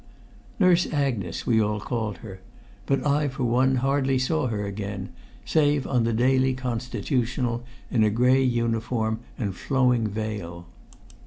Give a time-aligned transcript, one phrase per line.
[0.57, 2.39] Nurse Agnes we all called her,
[2.87, 5.09] but I for one hardly saw her again,
[5.45, 10.65] save on the daily constitutional in grey uniform and flowing veil.